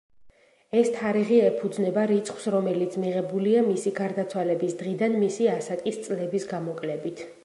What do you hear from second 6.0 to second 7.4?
წლების გამოკლებით.